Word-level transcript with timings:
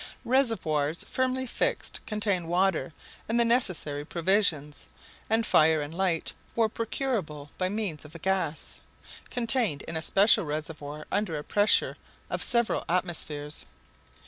Reservoirs 0.25 1.03
firmly 1.07 1.45
fixed 1.45 2.03
contained 2.07 2.47
water 2.47 2.91
and 3.29 3.39
the 3.39 3.45
necessary 3.45 4.03
provisions; 4.03 4.87
and 5.29 5.45
fire 5.45 5.79
and 5.79 5.93
light 5.93 6.33
were 6.55 6.69
procurable 6.69 7.51
by 7.59 7.69
means 7.69 8.03
of 8.03 8.19
gas, 8.23 8.81
contained 9.29 9.83
in 9.83 9.95
a 9.95 10.01
special 10.01 10.43
reservoir 10.43 11.05
under 11.11 11.37
a 11.37 11.43
pressure 11.43 11.97
of 12.31 12.41
several 12.41 12.83
atmospheres. 12.89 13.67